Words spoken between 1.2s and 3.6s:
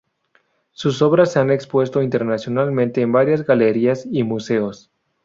se han expuesto internacionalmente en varias